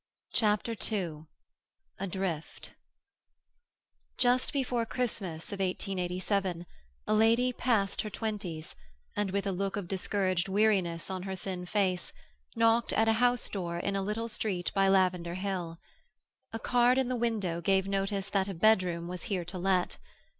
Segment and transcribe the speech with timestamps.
[0.33, 1.27] CHAPTER II
[1.99, 2.73] ADRIFT
[4.17, 6.65] Just before Christmas of 1887,
[7.05, 8.75] a lady past her twenties,
[9.15, 12.13] and with a look of discouraged weariness on her thin face,
[12.55, 15.77] knocked at a house door in a little street by Lavender Hill.
[16.51, 19.99] A card in the window gave notice that a bedroom was here to let.